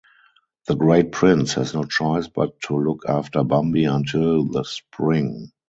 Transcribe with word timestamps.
The 0.65 0.73
Great 0.73 1.11
Prince 1.11 1.53
has 1.53 1.75
no 1.75 1.83
choice 1.83 2.27
but 2.27 2.59
to 2.61 2.75
look 2.79 3.03
after 3.07 3.43
Bambi 3.43 3.85
until 3.85 4.45
the 4.47 4.63
spring. 4.65 5.51